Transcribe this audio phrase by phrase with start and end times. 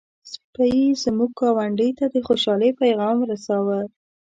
[0.31, 0.71] سپي
[1.03, 3.79] زموږ ګاونډی ته د خوشحالۍ پيغام ورساوه.